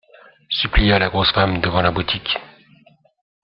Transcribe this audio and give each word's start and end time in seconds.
Supplia 0.49 0.97
la 0.97 1.09
grosse 1.09 1.31
femme, 1.31 1.61
devant 1.61 1.83
la 1.83 1.91
boutique. 1.91 2.35